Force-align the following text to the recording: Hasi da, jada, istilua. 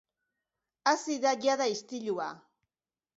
Hasi 0.91 1.17
da, 1.25 1.33
jada, 1.43 1.67
istilua. 1.73 2.31